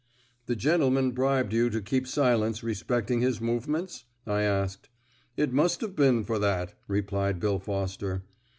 "The 0.47 0.55
gentleman 0.55 1.11
bribed 1.11 1.53
you 1.53 1.69
to 1.69 1.79
keep 1.79 2.07
silence 2.07 2.63
respecting 2.63 3.21
his 3.21 3.39
movements?" 3.39 4.05
I 4.25 4.41
asked. 4.41 4.89
"It 5.37 5.53
must 5.53 5.81
have 5.81 5.95
been 5.95 6.23
for 6.23 6.39
that," 6.39 6.73
replied 6.87 7.39
Bill 7.39 7.59
Foster. 7.59 8.23